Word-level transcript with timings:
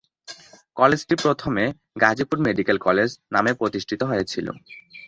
কলেজটি 0.77 1.15
প্রথমে 1.23 1.63
"Gazipur 2.01 2.37
medical 2.47 2.77
college" 2.87 3.09
নামে 3.33 3.51
প্রতিষ্ঠিত 3.59 4.01
হয়েছিল। 4.03 4.47